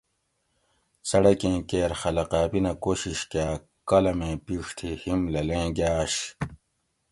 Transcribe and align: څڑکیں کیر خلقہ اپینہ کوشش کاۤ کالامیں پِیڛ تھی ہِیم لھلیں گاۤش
څڑکیں 1.07 1.57
کیر 1.69 1.91
خلقہ 2.01 2.39
اپینہ 2.45 2.73
کوشش 2.83 3.19
کاۤ 3.31 3.53
کالامیں 3.89 4.35
پِیڛ 4.45 4.65
تھی 4.77 4.89
ہِیم 5.01 5.21
لھلیں 5.33 5.67
گاۤش 5.77 6.13